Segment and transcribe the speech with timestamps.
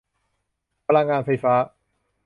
[0.87, 1.53] พลังงานไฟฟ้า